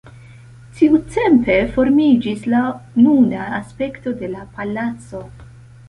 Tiutempe 0.77 1.57
formiĝis 1.75 2.49
la 2.55 2.63
nuna 3.05 3.47
aspekto 3.61 4.19
de 4.23 4.35
la 4.35 4.49
palaco. 4.59 5.25